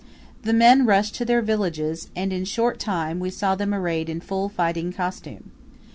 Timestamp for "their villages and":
1.25-2.33